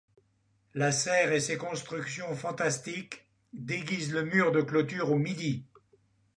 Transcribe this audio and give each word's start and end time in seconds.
La 0.73 0.91
serre 0.91 1.31
et 1.31 1.39
ses 1.39 1.59
constructions 1.59 2.33
fantastiques 2.35 3.29
déguisent 3.53 4.11
le 4.13 4.23
mur 4.23 4.51
de 4.51 4.63
clôture 4.63 5.11
au 5.11 5.15
midi. 5.19 5.67